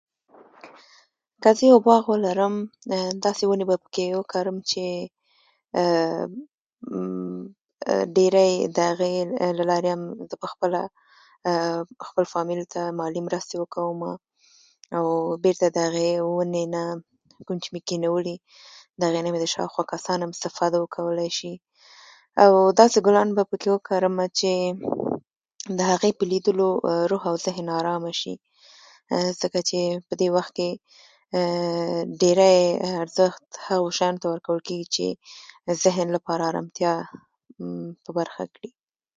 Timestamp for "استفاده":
20.35-20.77